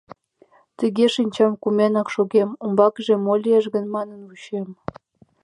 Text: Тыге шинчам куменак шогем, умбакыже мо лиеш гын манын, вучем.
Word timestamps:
Тыге 0.79 1.05
шинчам 1.15 1.53
куменак 1.61 2.07
шогем, 2.15 2.49
умбакыже 2.63 3.15
мо 3.25 3.33
лиеш 3.43 3.65
гын 3.75 3.85
манын, 3.95 4.21
вучем. 4.27 4.67